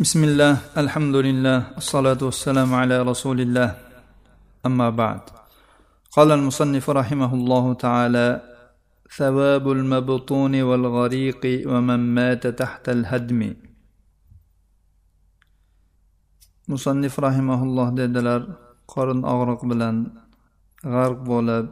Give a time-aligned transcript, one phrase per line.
[0.00, 3.75] بسم الله الحمد لله الصلاة والسلام على رسول الله
[4.65, 5.19] أما بعد
[6.15, 8.41] قال المصنف رحمه الله تعالى
[9.17, 13.41] ثواب المبطون والغريق ومن مات تحت الهدم
[16.71, 18.47] musannif rahimaulloh dedilar
[18.87, 19.95] qorin og'riq bilan
[20.87, 21.65] g'arq bo'lib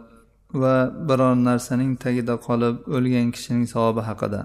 [0.62, 4.42] va biror narsaning tagida qolib o'lgan kishining savobi haqida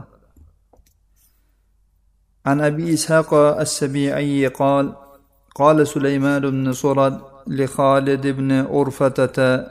[2.46, 4.94] عن أبي إسحاق السبيعي قال
[5.54, 9.66] قال سليمان بن صرد لخالد بن أرفتة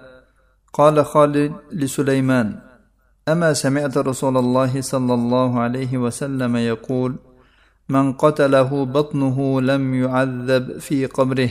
[0.74, 2.60] قال خالد لسليمان
[3.28, 7.16] أما سمعت رسول الله صلى الله عليه وسلم يقول
[7.90, 11.50] من قتله بطنه لم يعذب في قبره.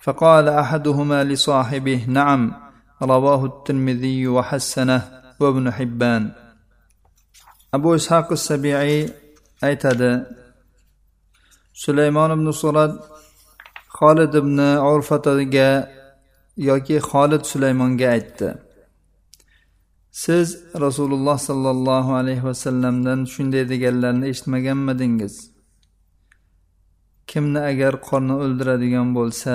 [0.00, 2.52] فقال أحدهما لصاحبه نعم
[3.02, 5.02] رواه الترمذي وحسنه
[5.40, 6.30] وابن حبان.
[7.74, 9.21] أبو إسحاق السبيعي
[9.68, 10.12] aytadi.
[11.82, 12.94] Sulaymon ibn surat
[13.98, 14.58] xolid ibn
[14.92, 15.70] urfataga
[16.68, 18.48] yoki xolid sulaymonga aytdi.
[20.22, 20.48] Siz
[20.84, 25.34] rasululloh sollallohu alayhi vasallamdan shunday deganlarni eshitmaganmidingiz?
[27.30, 29.54] Kimni agar qorni o'ldiradigan bo'lsa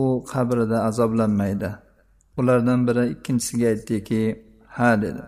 [0.00, 1.70] u qabrida azoblanmaydi.
[2.38, 4.22] Ulardan biri ikkinchisiga aytdiki
[4.76, 5.24] ha dedi.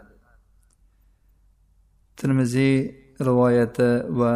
[2.17, 2.75] Termiziy
[3.28, 4.32] rivoyati va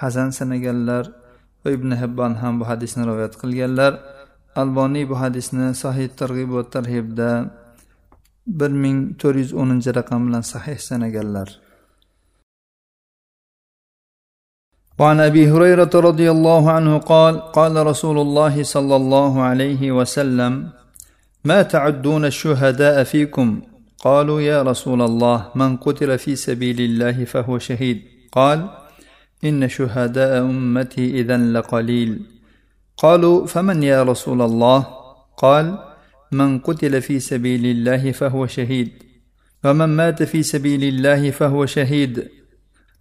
[0.00, 1.04] hasan sanaganlar
[1.62, 3.92] va ibn hibbon ham bu hadisni rivoyat qilganlar
[4.62, 7.30] alboniy bu hadisni sahih targ'ib va tarhibda
[8.58, 11.48] bir ming to'rt yuz o'ninchi raqam bilan sahih sanaganlar
[15.00, 20.52] وعن ابي هريره رضي الله عنه قال قال رسول الله صلى الله عليه وسلم
[21.44, 23.48] ما تعدون الشهداء فيكم
[23.99, 28.01] قالوا يا رسول الله من قتل في سبيل الله فهو شهيد.
[28.31, 28.69] قال
[29.43, 32.19] إن شهداء أمتي اذا لقليل.
[32.97, 34.87] قالوا فمن يا رسول الله؟
[35.37, 35.77] قال
[36.31, 38.91] من قتل في سبيل الله فهو شهيد.
[39.65, 42.27] ومن مات في سبيل الله فهو شهيد.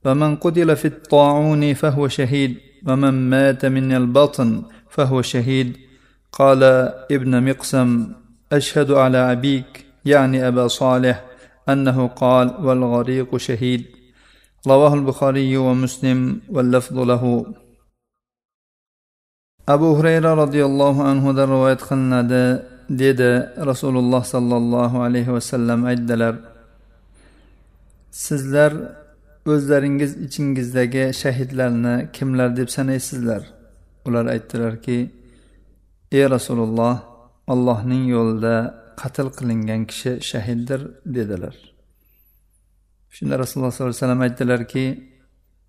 [0.05, 2.57] ومن قتل في الطاعون فهو شهيد.
[2.87, 5.77] ومن مات من البطن فهو شهيد.
[6.33, 6.63] قال
[7.11, 8.13] ابن مقسم
[8.53, 9.86] أشهد على أبيك.
[10.06, 11.24] يعني أبا صالح
[11.70, 13.86] أنه قال والغريق شهيد
[14.68, 17.46] رواه البخاري ومسلم واللفظ له
[19.68, 22.44] abu hurayra roziyallohu anhudan rivoyat qilinadi
[22.90, 23.32] dedi
[23.70, 26.36] rasululloh sollallohu alayhi vasallam aytdilar
[28.26, 28.72] sizlar
[29.54, 33.42] o'zlaringiz ichingizdagi shahidlarni kimlar deb sanaysizlar
[34.08, 35.00] ular aytdilarki
[36.18, 36.96] ey rasululloh
[37.54, 38.56] allohning yo'lida
[39.01, 40.81] qatl qilingan kishi shahiddir
[41.17, 41.57] dedilar.
[43.15, 44.85] Shunda rasululloh sollallohu alayhi vasallam aytdilarki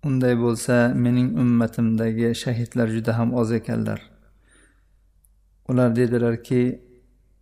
[0.08, 4.00] unday bo'lsa mening ummatimdagi shahidlar juda ham oz ekanlar.
[5.68, 6.62] Ular dedilarki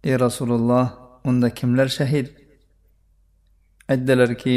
[0.05, 0.87] ey rasululloh
[1.29, 2.27] unda kimlar shahid?
[3.93, 4.57] Aytdilarki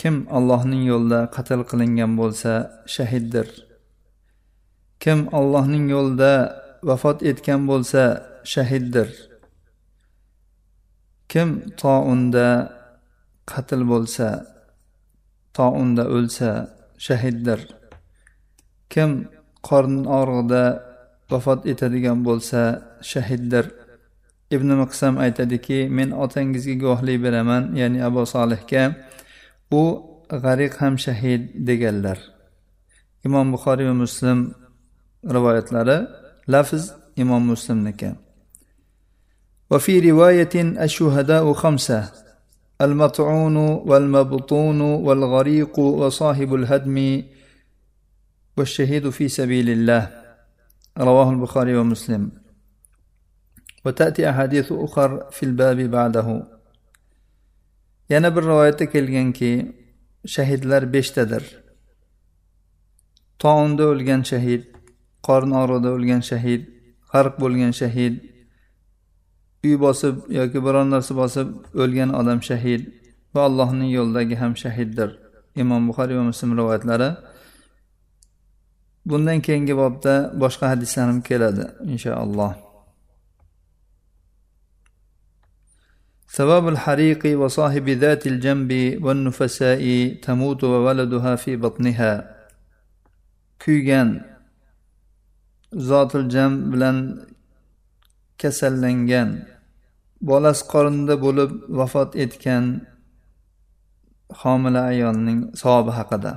[0.00, 2.52] kim allohning yo'lida qatl qilingan bo'lsa
[2.96, 3.48] shahiddir.
[5.02, 6.32] Kim allohning yo'lida
[6.88, 8.02] vafot etgan bo'lsa
[8.54, 9.08] shahiddir.
[11.32, 11.48] Kim
[11.80, 12.48] tounda
[13.50, 14.28] qatl bo'lsa
[15.56, 16.50] tounda o'lsa
[17.06, 17.60] shahiddir.
[18.92, 19.10] Kim
[19.68, 20.64] qorn og'rig'ida
[21.32, 22.60] vafot etadigan bo'lsa
[23.12, 23.64] shahiddir.
[24.54, 28.82] Ibn miqsam aytadiki men otangizga guvohlik beraman ya'ni abu solihga.
[29.80, 29.82] U
[30.44, 32.18] g'ariq ham shahid deganlar.
[33.26, 34.38] Imom buxoriy va muslim
[35.34, 35.98] rivoyatlari
[36.52, 36.82] lafz
[37.22, 38.10] imom muslimniki.
[39.70, 42.12] وفي رواية الشهداء خمسة
[42.80, 47.22] المطعون والمبطون والغريق وصاحب الهدم
[48.56, 50.10] والشهيد في سبيل الله.
[50.98, 52.30] رواه البخاري ومسلم.
[53.84, 56.56] وتأتي أحاديث أخر في الباب بعده.
[58.08, 59.76] yana bir rivoyatda kelganki
[60.26, 61.44] shahidlar beshtadir
[63.38, 64.62] tounda o'lgan shahid
[65.26, 66.62] qorin og'rig'ida o'lgan shahid
[67.12, 68.14] g'arq bo'lgan shahid
[69.65, 71.47] uy bosib yoki biron narsa bosib
[71.83, 72.81] o'lgan odam shahid
[73.33, 75.09] va allohning yo'lidagi ham shahiddir
[75.61, 77.09] imom buxoriy va muslim rivoyatlari
[79.09, 80.13] bundan keyingi bobda
[80.43, 82.53] boshqa hadislar ham keladi inshaalloh
[86.37, 88.71] ثواب الحريق وصاحب ذات الجنب
[89.05, 89.83] والنفساء
[90.27, 92.11] تموت وولدها في بطنها
[93.59, 94.09] kuygan
[95.75, 96.97] zotil jam bilan
[98.41, 99.29] kasallangan
[100.29, 102.65] bolasi qorinda bo'lib vafot etgan
[104.41, 106.33] homila ayolning savobi haqida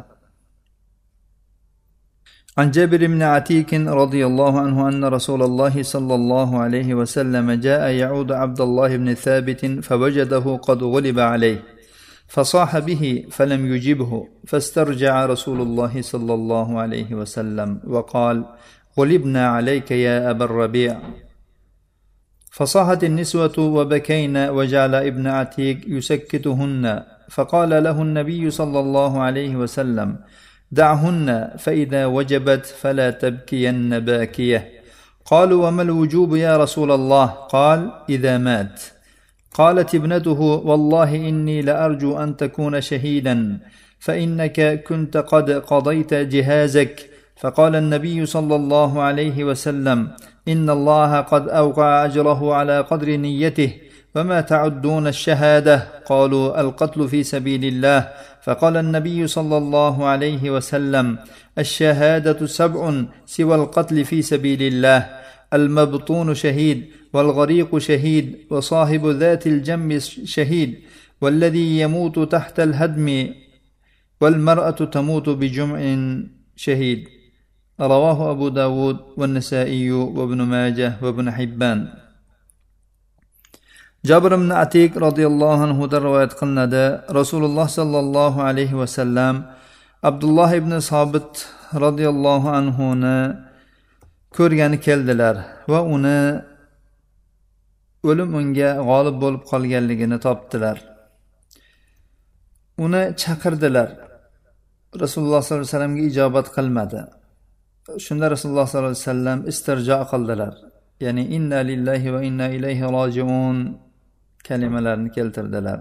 [2.59, 7.91] عن جابر بن عتيك رضي الله عنه أن رسول الله صلى الله عليه وسلم جاء
[7.91, 11.63] يعود عبد الله بن ثابت فوجده قد غلب عليه
[12.29, 18.45] فصاح به فلم يجبه فاسترجع رسول الله صلى الله عليه وسلم وقال
[18.99, 21.01] غلبنا عليك يا أبا الربيع
[22.52, 30.18] فصاحت النسوة وبكين وجعل ابن عتيق يسكتهن فقال له النبي صلى الله عليه وسلم
[30.72, 34.72] دعهن فإذا وجبت فلا تبكين باكية.
[35.26, 38.82] قالوا وما الوجوب يا رسول الله؟ قال إذا مات.
[39.54, 43.60] قالت ابنته والله إني لأرجو أن تكون شهيدا
[44.00, 47.09] فإنك كنت قد قضيت جهازك.
[47.40, 50.08] فقال النبي صلى الله عليه وسلم
[50.48, 53.74] إن الله قد أوقع أجره على قدر نيته
[54.16, 58.10] وما تعدون الشهادة؟ قالوا القتل في سبيل الله.
[58.44, 61.18] فقال النبي صلى الله عليه وسلم
[61.58, 65.10] الشهادة سبع سوى القتل في سبيل الله
[65.54, 70.80] المبطون شهيد والغريق شهيد وصاحب ذات الجنب شهيد
[71.22, 73.34] والذي يموت تحت الهدم
[74.22, 75.80] والمرأة تموت بجمع
[76.56, 77.19] شهيد.
[77.81, 81.81] رواه أبو داود والنسائي وابن ماجه وابن حبان
[84.05, 86.85] jabr ibn atik roziyallohu anhudan rivoyat qilinadi
[87.19, 89.35] rasululloh sollallohu alayhi vasallam
[90.09, 91.31] abdulloh ibn sobit
[91.85, 93.19] roziyallohu anhuni
[94.37, 95.37] ko'rgani keldilar
[95.73, 96.21] va uni
[98.09, 100.77] o'lim unga g'olib bo'lib qolganligini topdilar
[102.85, 103.89] uni chaqirdilar
[105.03, 107.01] rasululloh sollallohu alayhi vasallamga ijobat qilmadi
[108.06, 110.54] Shunda rasululloh sollallohu alayhi vasallam istirjo qildilar.
[111.06, 113.58] Ya'ni inna lillahi va inna ilayhi rojiun
[114.48, 115.80] kalimalarini keltirdilar.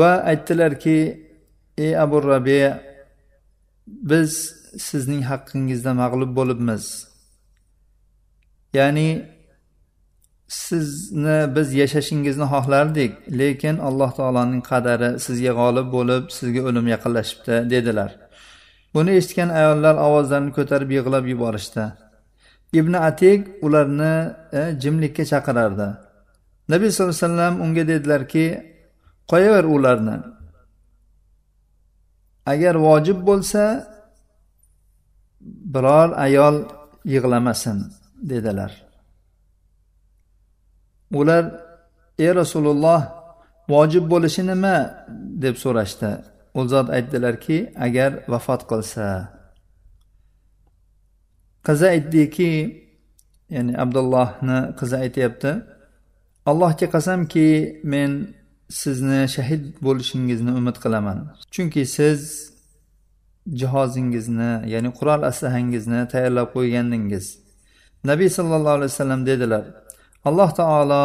[0.00, 0.98] Va aytdilarki
[1.84, 2.60] ey abu rabi
[4.10, 4.32] biz
[4.88, 6.84] sizning haqqingizda mag'lub bo'libmiz.
[8.78, 9.08] Ya'ni
[10.48, 18.10] sizni biz yashashingizni xohlardik lekin alloh taoloning qadari sizga g'olib bo'lib sizga o'lim yaqinlashibdi dedilar.
[18.94, 21.84] Buni eshitgan ayollar ovozlarini ko'tarib yig'lab yuborishdi.
[22.80, 24.14] Ibn atik ularni
[24.58, 25.88] e, jimlikka chaqirardi.
[26.72, 28.46] Nabiy sallallohu alayhi vasallam unga dedilarki
[29.30, 30.16] qo'yaver ularni.
[32.52, 33.62] Agar vojib bo'lsa
[35.74, 36.56] biror ayol
[37.14, 37.78] yig'lamasin
[38.30, 38.72] dedilar.
[41.20, 41.44] Ular
[42.18, 43.00] ey rasululloh
[43.68, 44.76] vojib bo'lishi nima?
[45.44, 46.10] deb so'rashdi.
[46.58, 49.06] U zot aytdilarki agar vafot qilsa.
[51.66, 52.52] Qizi aytdiki
[53.56, 55.52] ya'ni abdullohni qizi aytyapti
[56.50, 57.48] allohga qasamki
[57.92, 58.10] men
[58.80, 61.18] sizni shahid bo'lishingizni umid qilaman.
[61.54, 62.20] Chunki siz
[63.60, 67.26] jihozingizni ya'ni qurol aslahangizni tayyorlab qo'ygandingiz.
[68.10, 69.64] Nabiy sollallohu alayhi vasallam dedilar
[70.28, 71.04] alloh taolo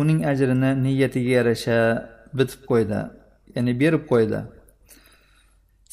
[0.00, 1.78] uning ajrini niyatiga yarasha
[2.38, 3.00] bitib qo'ydi
[3.54, 4.40] ya'ni berib qo'ydi.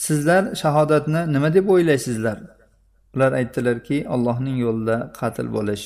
[0.05, 2.37] Sizlar shahodatni nima deb o'ylaysizlar?
[3.15, 5.85] Ular aytdilarki allohning yo'lida qatl bo'lish.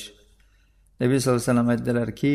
[1.00, 2.34] Nabiy sallallohu alayhi vasallam aytdilarki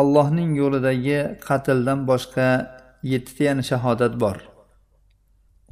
[0.00, 1.18] ollohning yo'lidagi
[1.48, 2.48] qatldan boshqa
[3.12, 4.36] yettita yana shahodat bor.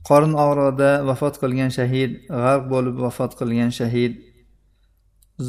[0.09, 2.11] Qorin og'rig'ida vafot qilgan shahid
[2.43, 4.13] g'arq bo'lib vafot qilgan shahid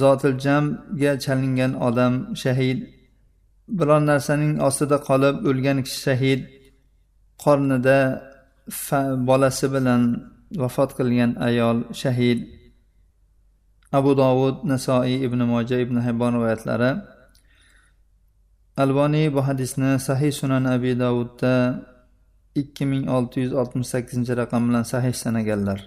[0.02, 2.78] zotil jamga chalingan odam shahid
[3.78, 6.40] biror narsaning ostida qolib o'lgan kishi shahid
[7.44, 8.00] qornida
[9.29, 10.03] bolasi bilan
[10.63, 12.39] vafot qilgan ayol shahid
[13.99, 16.91] abu dovud nasoiy ibn moja ibn hibbon rivoyatlari
[18.83, 21.55] alboniy bu hadisni sahih sunan abi davudda
[22.61, 25.81] ikki ming olti yuz oltmish sakkizinchi raqam bilan sahih sanaganlar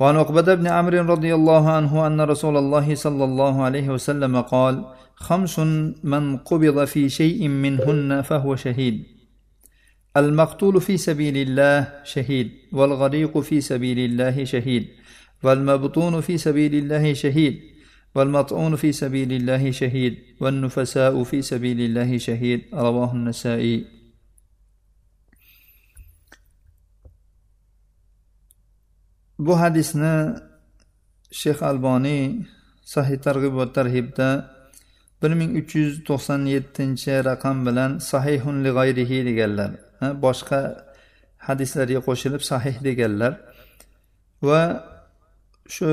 [0.00, 4.84] وعن عقبة بن عمرو رضي الله عنه أن رسول الله صلى الله عليه وسلم قال
[5.16, 5.58] خمس
[6.04, 8.96] من قبض في شيء منهن فهو شهيد
[10.16, 14.88] المقتول في سبيل الله شهيد والغريق في سبيل الله شهيد
[15.42, 17.60] والمبطون في سبيل الله شهيد
[18.14, 23.96] والمطعون في سبيل الله شهيد والنفساء في سبيل الله شهيد رواه النسائي
[29.38, 30.32] bu hadisni
[31.40, 32.48] shayx alboniy
[32.94, 34.28] sahih targ'ib va tarhibda
[35.22, 39.70] bir ming uch yuz to'qson yettinchi raqam bilan sahihun li g'ayrihi deganlar
[40.25, 40.59] Boshqa
[41.47, 43.33] hadislarga qo'shilib sahih deganlar.
[44.49, 44.63] Va
[45.75, 45.89] shu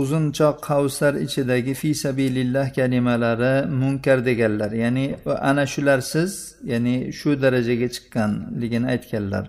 [0.00, 4.70] uzunchoq qavslar ichidagi fi sabilillah kalimalari munkar deganlar.
[4.84, 5.06] Ya'ni
[5.50, 6.32] ana shularsiz
[6.72, 9.44] ya'ni shu darajaga chiqqanligini aytganlar.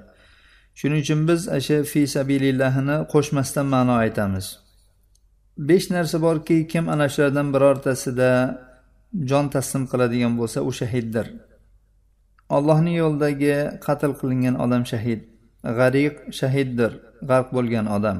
[0.79, 4.45] Shuning uchun biz o'sha fi sabilillahni qo'shmasdan ma'no aytamiz.
[5.69, 8.31] Besh narsa borki kim ana shulardan birortasida
[9.29, 11.27] jon taslim qiladigan bo'lsa u shahiddir.
[12.57, 15.21] Ollohni yo'lidagi qatl qilingan odam shahid.
[15.77, 16.91] G'ariq shahiddir
[17.29, 18.17] g'arq bo'lgan odam.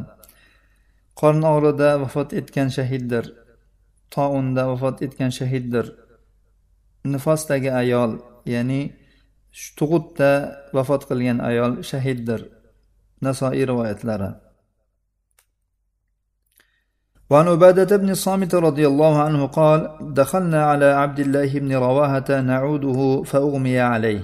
[1.20, 3.26] Qorni og'rida vafot etgan shahiddir.
[4.14, 5.86] Tounda vafot etgan shahiddir.
[7.14, 8.12] Nifosdagi ayol
[8.54, 8.82] ya'ni
[9.80, 10.32] tug'utda
[10.78, 12.42] vafot qilgan ayol shahiddir.
[13.26, 14.30] Nasoiy rivoyatlari.
[17.30, 23.24] وعن عبادة بن الصامت رضي الله عنه قال دخلنا على عبد الله بن رواهة نعوده
[23.24, 24.22] فأغمي عليه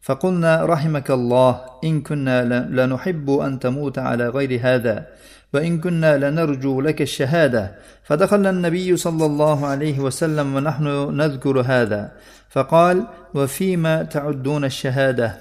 [0.00, 5.06] فقلنا رحمك الله إن كنا لنحب أن تموت على غير هذا
[5.54, 7.74] وإن كنا لنرجو لك الشهادة
[8.04, 10.86] فدخل النبي صلى الله عليه وسلم ونحن
[11.16, 12.12] نذكر هذا
[12.50, 15.36] فقال وفيما تعدون الشهادة؟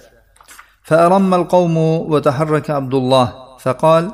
[0.83, 1.77] فأرم القوم
[2.11, 4.11] وتحرك عبد الله فقال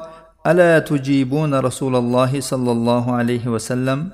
[0.48, 4.10] ألا تجيبون رسول الله صلى الله عليه وسلم؟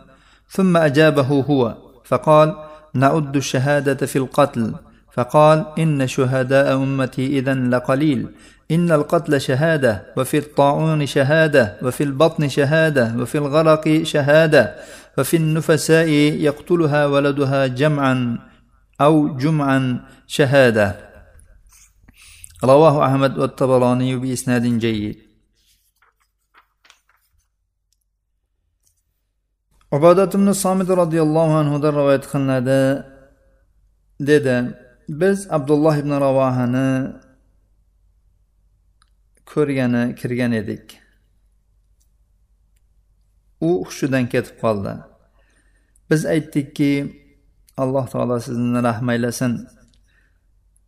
[0.49, 2.55] ثم أجابه هو فقال
[2.93, 4.73] نعد الشهادة في القتل.
[5.13, 8.27] فقال إن شهداء أمتي اذا لقليل.
[8.71, 14.75] إن القتل شهادة وفي الطاعون شهادة وفي البطن شهادة وفي الغرق شهادة
[15.17, 16.07] وفي النفساء
[16.47, 18.37] يقتلها ولدها جمعا
[19.01, 20.95] أو جمعا شهادة.
[22.63, 25.28] رواه أحمد والطبراني بإسناد جيد.
[29.91, 32.81] Ubodat ibn somid roziyallohu anhudan rivoyat qilinadi.
[34.29, 34.55] Dedi
[35.21, 36.89] biz abdulloh ibn ravohani
[39.51, 40.85] ko'rgani kirgan edik.
[43.67, 44.93] U hushidan ketib qoldi.
[46.09, 46.91] Biz aytdikki
[47.81, 49.53] alloh taolo sizni rahm aylasin.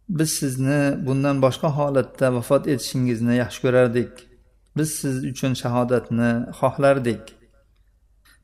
[0.09, 4.13] Biz sizni bundan boshqa holatda vafot etishingizni yaxshi ko'rardik.
[4.77, 7.23] Biz siz uchun shahodatni xohlardik.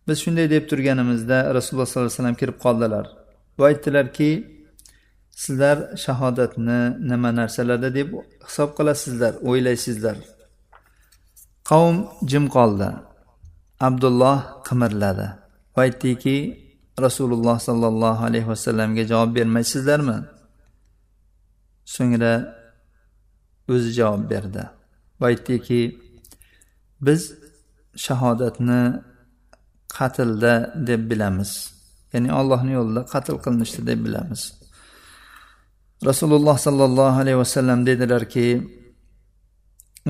[0.08, 3.06] Biz shunday deb turganimizda rasululloh sollallohu alayhi vasallam kirib qoldilar
[3.60, 4.32] va aytdilarki
[5.44, 8.10] sizlar shahodatni nima narsalarda deb
[8.48, 10.18] hisob qilasizlar o'ylaysizlar.
[11.70, 11.98] Qavm
[12.32, 12.90] jim qoldi.
[13.88, 15.28] Abdulloh qimirladi
[15.76, 16.38] va aytdiki
[17.06, 20.18] rasululloh sollallohu alayhi vasallamga javob bermaysizlarmi?
[21.96, 22.34] So'ngra
[23.74, 24.64] o'zi javob berdi
[25.20, 25.82] va aytdiki
[27.08, 27.22] biz
[28.06, 28.82] shahodatni
[29.96, 30.54] qatlda
[30.88, 31.52] deb bilamiz.
[32.14, 34.42] Ya'ni allohni yo'lida qatl qilinishdi deb bilamiz.
[36.10, 38.48] Rasululloh sollallohu alayhi vasallam dedilarki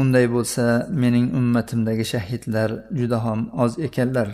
[0.02, 0.66] unday bo'lsa
[1.02, 2.70] mening ummatimdagi shahidlar
[3.00, 4.30] juda ham oz ekanlar.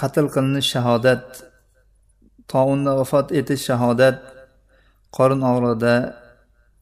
[0.00, 1.26] Qatl qilinish shahodat
[2.52, 4.18] tounda vafot etish shahodat
[5.16, 5.94] qorin og'rig'ida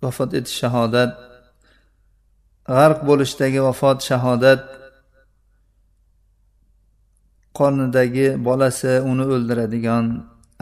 [0.02, 1.12] vafot etish shahodat
[2.76, 4.62] g'arq bo'lishdagi vafot shahodat
[7.59, 10.05] qornidagi bolasi uni o'ldiradigan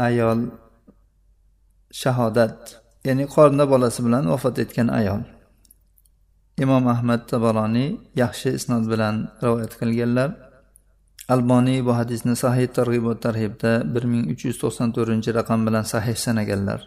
[0.08, 0.40] ayol
[2.02, 2.58] shahodat
[3.08, 5.22] ya'ni qornida bolasi bilan vafot etgan ayol
[6.64, 7.90] imom ahmad tabaroniy
[8.22, 10.30] yaxshi isnod bilan rivoyat qilganlar
[11.34, 15.86] alboniy bu hadisni sahih targ'ib va tarhibda bir ming uch yuz to'qson to'rtinchi raqam bilan
[15.94, 16.82] sahih sanaganlar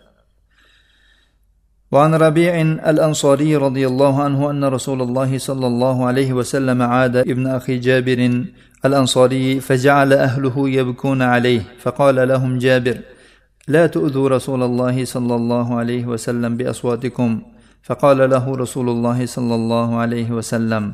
[1.92, 2.52] وعن ربيع
[2.92, 8.20] الأنصاري رضي الله عنه أن رسول الله صلى الله عليه وسلم عاد ابن أخي جابر
[8.85, 12.97] الأنصاري فجعل أهله يبكون عليه فقال لهم جابر
[13.67, 17.41] لا تؤذوا رسول الله صلى الله عليه وسلم بأصواتكم.
[17.83, 20.93] فقال له رسول الله صلى الله عليه وسلم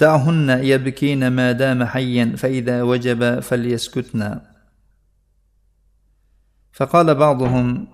[0.00, 4.42] دعهن يبكين ما دام حيا فإذا وجب فليسكتنا.
[6.72, 7.86] فقال بعضهم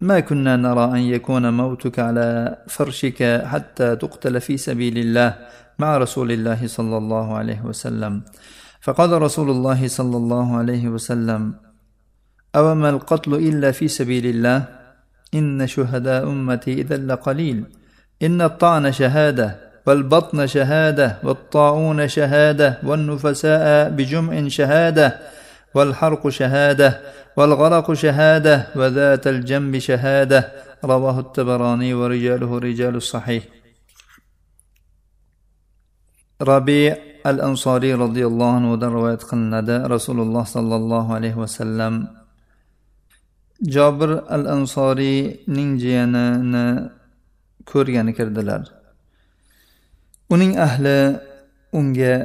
[0.00, 5.34] ما كنا نرى أن يكون موتك على فرشك حتى تقتل في سبيل الله
[5.78, 8.22] مع رسول الله صلى الله عليه وسلم.
[8.80, 11.54] فقال رسول الله صلى الله عليه وسلم
[12.56, 14.64] أوما القتل إلا في سبيل الله؟
[15.34, 17.64] إن شهداء أمتي إذا لقليل.
[18.22, 25.18] إن الطعن شهادة والبطن شهادة والطاعون شهادة والنفساء بجمع شهادة.
[25.75, 27.01] والحرق شهاده
[27.37, 30.51] والغرق شهاده وذات الجنب شهاده
[30.83, 33.43] رواه التبراني ورجاله رجال الصحيح
[36.41, 42.09] ربيع الأنصاري رضي الله عنه رواية qilinadi rasululloh sollallohu alayhi vasallam
[43.61, 46.89] jobir al ansoriyning jiyanini
[47.65, 48.61] ko'rgani kirdilar
[50.33, 51.21] uning ahli
[51.79, 52.15] unga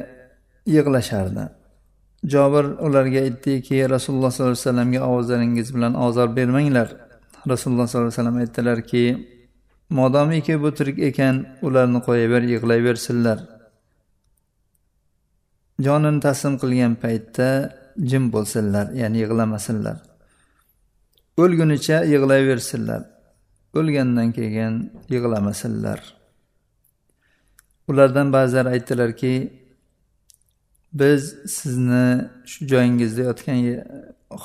[0.75, 1.45] yig'lashardi
[2.24, 6.88] jobir ularga aytdiki rasululloh sollallohu alayhi vasallamga ovozlaringiz bilan ozor bermanglar.
[7.50, 9.06] Rasululloh sollallohu alayhi vasallam aytdilarki
[9.90, 13.40] modomiki bu tirik ekan ularni qo'yaver yig'layversinlar.
[15.86, 17.48] Jonini taslim qilgan paytda
[18.10, 19.98] jim bo'lsinlar ya'ni yig'lamasinlar.
[21.38, 23.02] O'lgunicha yig'layversinlar.
[23.80, 24.74] O'lgandan keyin
[25.14, 26.00] yig'lamasinlar.
[27.90, 29.34] Ulardan ba'zilari aytdilarki
[30.94, 32.06] biz sizni
[32.52, 33.60] shu joyingizda yotgan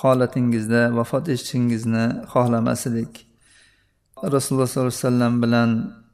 [0.00, 3.12] holatingizda vafot etishingizni xohlamas edik
[4.34, 5.70] rasululloh sollallohu alayhi vasallam bilan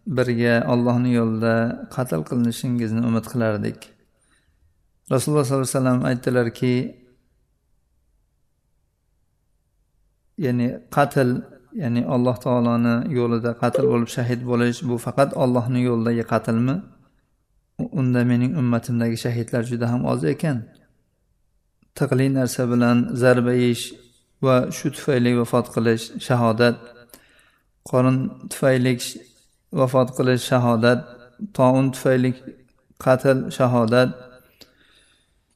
[0.06, 1.54] birga ollohni yo'lida
[1.94, 3.78] qatl qilinishingizni umid qilardik.
[5.14, 6.74] Rasululloh sollallohu alayhi vasallam aytdilarki
[10.44, 11.28] ya'ni qatl
[11.82, 16.76] ya'ni alloh taoloni yo'lida qatl bo'lib shahid bo'lish bu faqat ollohni yo'lidagi qatlmi?
[18.00, 20.58] Unda mening ummatimdagi shahidlar juda ham oz ekan.
[21.98, 23.84] Tiqli narsa bilan zarba yeyish
[24.44, 26.76] va shu tufayli vafot qilish shahodat.
[27.90, 28.18] Qorin
[28.50, 28.94] tufayli
[29.80, 31.00] vafot qilish shahodat.
[31.56, 32.30] Toun tufayli
[33.04, 34.10] qatl shahodat.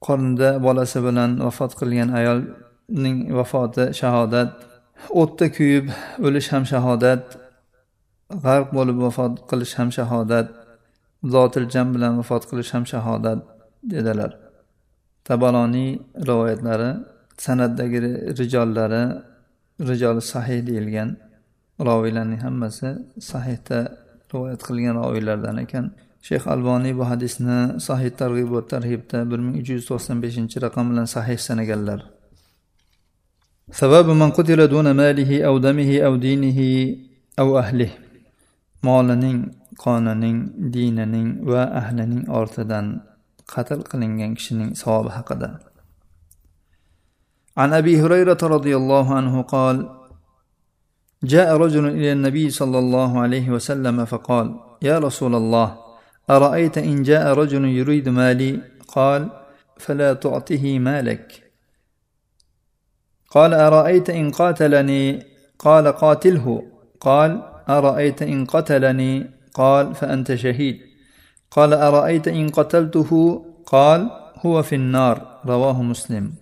[0.07, 4.51] Qornida bolasi bilan vafot qilgan ayolning vafoti shahodat.
[5.21, 5.87] O'tda kuyib
[6.27, 7.23] o'lish ham shahodat.
[8.45, 10.47] G'arq bo'lib vafot qilish ham shahodat.
[11.35, 13.39] Zotil jam bilan vafot qilish ham shahodat
[13.93, 14.33] dedilar.
[15.27, 15.91] Tabaloniy
[16.29, 16.91] rivoyatlari
[17.45, 17.99] san'atdagi
[18.39, 19.03] rijollari
[19.89, 21.09] rijoli sahih deyilgan.
[21.89, 22.89] Roviylarning hammasi
[23.31, 23.79] sahihda
[24.33, 25.87] rivoyat qilgan roviylardan ekan.
[26.27, 30.85] Shayx alboniy bu hadisni sahih targ'ibot va tarhibda bir ming uch yuz to'qson beshinchi raqam
[30.91, 32.01] bilan sahih sanaganlar.
[33.81, 36.71] Sababu man qutila duna malihi aw damihi aw dinihi
[37.43, 37.95] aw ahlihi.
[38.87, 39.39] Molining
[39.85, 40.39] qonining
[40.75, 42.87] dinining va ahlining ortidan
[43.53, 45.51] qatl qilingan kishining savobi haqida.
[47.57, 49.89] عن ابي هريره رضي الله عنه قال
[51.25, 55.79] جاء رجل إلى النبي صلى الله عليه وسلم فقال يا رسول الله
[56.31, 59.31] ارايت ان جاء رجل يريد مالي قال
[59.79, 61.53] فلا تعطه مالك
[63.31, 65.23] قال ارايت ان قاتلني
[65.59, 66.63] قال قاتله
[67.01, 70.78] قال ارايت ان قتلني قال فانت شهيد
[71.52, 73.12] قال ارايت ان قتلته
[73.66, 74.10] قال
[74.46, 76.34] هو في النار رواه مسلم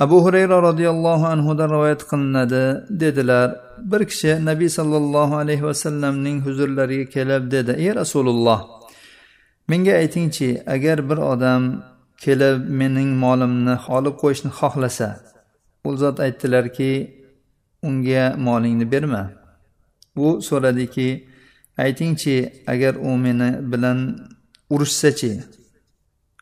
[0.00, 2.64] abu hurayra roziyallohu anhudan rivoyat qilinadi
[3.00, 3.48] dedilar
[3.90, 8.60] bir kishi nabiy sollallohu alayhi vasallamning huzurlariga kelib dedi ey rasululloh
[9.70, 11.62] menga aytingchi agar bir odam
[12.24, 15.08] kelib mening molimni olib qo'yishni xohlasa
[15.88, 16.92] u zot aytdilarki
[17.88, 19.22] unga molingni berma
[20.24, 21.08] u so'radiki
[21.77, 23.99] aytingchi agar u meni bilan
[24.69, 25.43] urushsachi?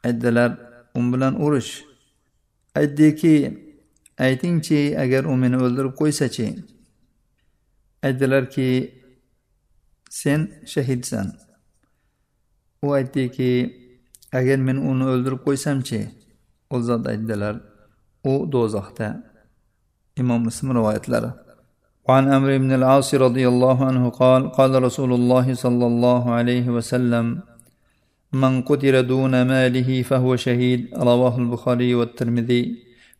[0.03, 0.51] Aytdilar
[0.95, 1.71] u bilan urush.
[2.75, 3.35] Aytdiki
[4.17, 6.47] aytingchi agar u meni o'ldirib qo'ysachi?
[8.03, 8.67] Aytdilarki
[10.09, 10.41] sen
[10.73, 11.27] shahidsan.
[12.85, 13.51] U aytdiki
[14.31, 16.01] agar men uni o'ldirib qo'ysamchi?
[16.73, 17.55] U zot aytdilar
[18.23, 19.07] u do'zaxda.
[20.21, 21.44] Imom muslim rivoyatlari.
[22.07, 27.41] وعن عمرو بن العاص رضي الله عنه قال قال رسول الله صلى الله عليه وسلم
[28.33, 30.93] من قتل دون ماله فهو شهيد.
[30.93, 32.63] رواه البخاري والترمذي.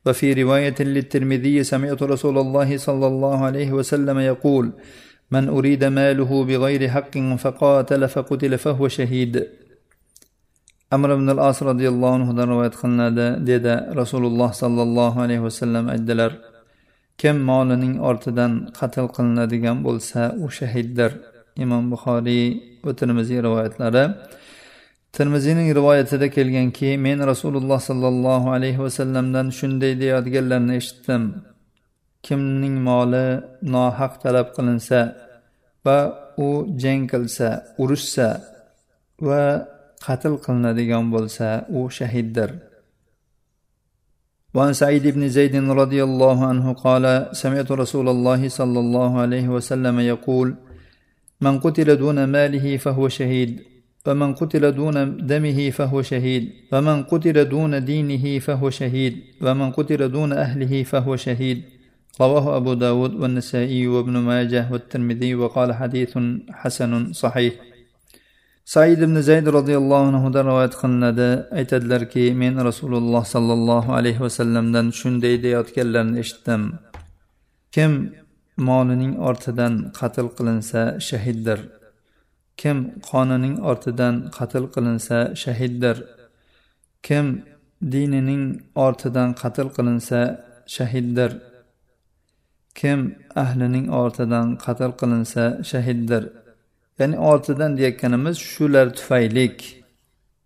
[0.05, 4.65] وفي رواية للترمذي سمعت رسول الله صلى الله عليه وسلم يقول
[5.31, 9.33] من أريد ماله بغير حق فقاتل فقتل فهو شهيد.
[10.93, 13.09] أمر بن العاص رضي الله عنه رواية قلنا
[13.41, 16.54] dedi rasululloh sollallohu alayhi vasallam aytdilar
[17.21, 21.11] kim molining ortidan qatl qilinadigan bo'lsa u shahiddir.
[21.63, 22.45] Imom buxoriy
[22.85, 24.03] va termiziy rivoyatlari.
[25.17, 31.23] Termiziyning rivoyatida kelganki men rasululloh sollallohu alayhi vasallamdan shunday deyayotganlarini eshitdim.
[32.25, 33.27] Kimning moli
[33.75, 34.99] nohaq talab qilinsa
[35.85, 35.99] va
[36.47, 36.49] u
[36.83, 37.47] jang qilsa
[37.83, 38.27] urushsa
[39.27, 39.43] va
[40.05, 41.47] qatl qilinadigan bo'lsa
[41.77, 42.49] u shahiddir.
[44.55, 49.99] وعن سعيد بن زيد رضي الله عنه قال سمعت رسول الله صلى الله عليه وسلم
[49.99, 50.55] يقول
[51.41, 53.61] من قتل دون ماله فهو شهيد
[54.07, 60.33] ومن قتل دون دمه فهو شهيد ومن قتل دون دينه فهو شهيد ومن قتل دون
[60.33, 61.63] أهله فهو شهيد.
[62.21, 66.17] رواه أبو داود والنسائي وابن ماجه والترمذي وقال حديث
[66.51, 67.53] حسن صحيح.
[68.65, 71.29] Said ibn zayd roziyallohu anhudan rivoyat qilinadi.
[71.59, 76.61] Aytadilarki men rasululloh sollallohu alayhi vasallamdan shunday deyayotganlarini eshitdim.
[77.75, 77.91] Kim
[78.57, 81.59] molining ortidan qatl qilinsa shahiddir.
[82.61, 82.77] Kim
[83.09, 85.97] qonining ortidan qatl qilinsa shahiddir.
[87.07, 87.25] Kim
[87.93, 88.43] dinining
[88.85, 90.21] ortidan qatl qilinsa
[90.75, 91.31] shahiddir.
[92.79, 92.99] Kim
[93.43, 96.23] ahlining ortidan qatl qilinsa shahiddir.
[96.99, 99.83] Ya'ni oltidan deyotganimiz shular tufaylik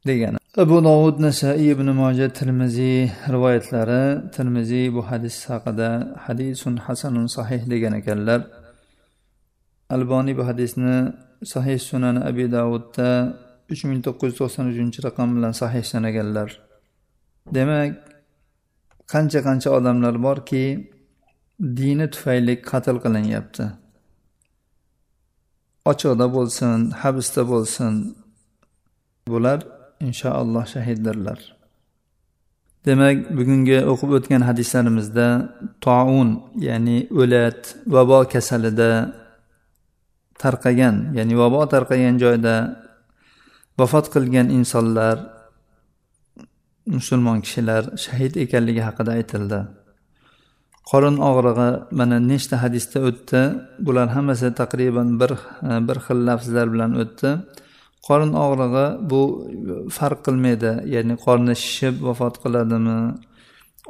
[0.08, 0.38] degani.
[0.58, 5.90] Abu dovud nasaiy ibn moja termiziy rivoyatlari termiziy bu hadis haqida
[6.26, 8.42] hadisun hasanun sahih degan ekanlar.
[9.90, 11.14] Alboniy bu hadisni
[11.54, 13.10] sahih sunan abi davudda
[13.72, 16.50] uch ming to'qqiz yuz to'qson uchinchi raqam bilan sahih sanaganlar
[17.56, 17.92] demak
[19.14, 20.66] qancha qancha odamlar borki
[21.80, 23.66] dini tufayli qatl qilinyapti.
[25.92, 27.94] Ochiqda bo'lsin habsda bo'lsin
[29.28, 29.60] bular
[30.08, 31.40] inshaalloh shahiddirlar.
[32.86, 35.28] Demak bugungi o'qib o'tgan hadislarimizda
[35.86, 36.30] toun
[36.68, 37.62] ya'ni o'lat
[37.96, 38.92] vabo kasalida
[40.42, 42.56] tarqagan ya'ni vabo tarqagan joyda
[43.80, 45.18] vafot qilgan insonlar
[46.96, 49.60] musulmon kishilar shahid ekanligi haqida aytildi.
[50.90, 53.42] Qorin og'rig'i mana nechta hadisda o'tdi.
[53.86, 55.32] Bular hammasi taqriban bir
[55.70, 57.30] e, bir xil lafzlar bilan o'tdi.
[58.08, 59.22] Qorin og'rig'i bu
[59.98, 60.72] farq qilmaydi.
[60.94, 63.00] Ya'ni qorni shishib vafot qiladimi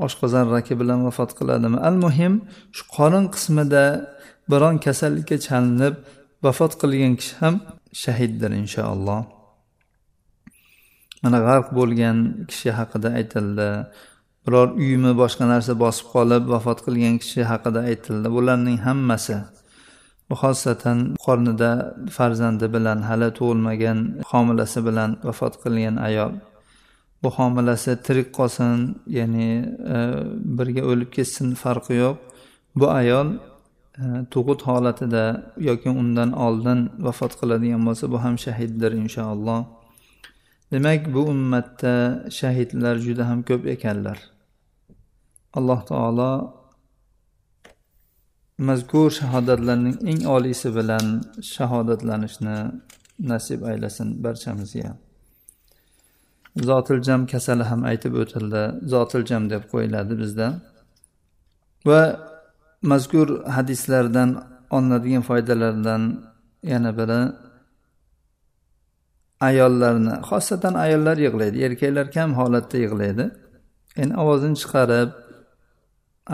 [0.05, 1.77] oshqozon raki bilan vafot qiladimi.
[1.89, 2.33] Al muhim
[2.75, 3.83] shu qorin qismida
[4.51, 5.95] biron kasallikka chalinib
[6.45, 7.55] vafot qilgan kishi ham
[8.03, 9.21] shahiddir inshaalloh.
[11.23, 12.17] Mana g'arq bo'lgan
[12.49, 13.69] kishi haqida aytildi.
[14.49, 18.27] Biror uymi boshqa narsa bosib qolib vafot qilgan kishi haqida aytildi.
[18.35, 19.37] Bularning hammasi
[20.41, 21.71] xosatan qornida
[22.17, 23.97] farzandi bilan hali tug'ilmagan
[24.31, 26.33] homilasi bilan vafot qilgan ayol.
[27.23, 28.77] Bu homilasi tirik qolsin
[29.17, 29.49] ya'ni
[29.93, 29.97] e,
[30.57, 32.15] birga o'lib ketsin farqi yo'q.
[32.79, 33.27] Bu ayol
[34.03, 35.25] e, tug'ut holatida
[35.69, 39.61] yoki undan oldin vafot qiladigan bo'lsa bu ham shahiddir inshaalloh.
[40.71, 41.93] Demak bu ummatda
[42.39, 44.19] shahidlar juda ham ko'p ekanlar.
[45.57, 46.31] Alloh taolo
[48.69, 51.05] mazkur shahodatlarning eng oliysi bilan
[51.53, 52.57] shahodatlanishni
[53.31, 54.91] nasib aylasin barchamizga.
[56.69, 60.47] Zotiljam kasali ham aytib o'tildi zotiljam deb qo'yiladi bizda.
[61.89, 62.01] Va
[62.91, 64.29] mazkur hadislardan
[64.75, 66.03] olinadigan foydalardan
[66.73, 67.21] yana biri
[69.49, 73.25] ayollarni xosatan ayollar yig'laydi erkaklar kam holatda yig'laydi.
[74.01, 75.09] Endi ovozini chiqarib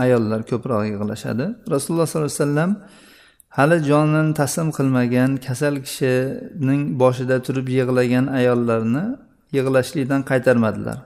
[0.04, 1.46] ayollar ko'proq yig'lashadi.
[1.74, 2.72] Rasululloh sollallohu alayhi vasallam
[3.58, 9.06] hali jonini taslim qilmagan kasal kishining boshida turib yig'lagan ayollarni
[9.58, 10.98] yig'lashlikdan qaytarmadilar.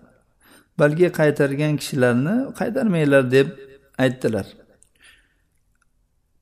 [0.79, 3.47] Balki qaytargan kishilarni qaytarmanglar deb
[4.03, 4.47] aytdilar.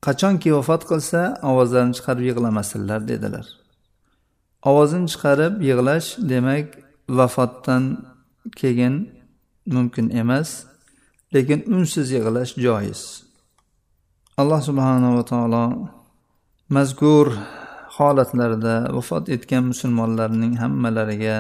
[0.06, 3.46] Qachonki vafot qilsa ovozlarini chiqarib yig'lamasinlar dedilar.
[4.70, 6.68] Ovozini chiqarib yig'lash demak
[7.20, 7.84] vafotdan
[8.60, 8.96] keyin
[9.76, 10.50] mumkin emas.
[11.34, 13.02] Lekin unsiz yig'lash joiz.
[14.42, 15.64] Alloh subhanava taolo
[16.76, 17.28] mazkur
[17.98, 21.38] holatlarda vafot etgan musulmonlarning hammalariga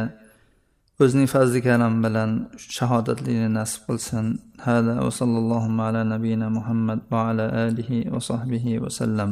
[1.01, 2.31] o'zining fazli karam bilan
[2.77, 4.25] shahodatlikni nasib qilsin.
[4.65, 9.31] Hada va sallallohu ala nabiyina muhammad va ala alihi va sahbihi vasallam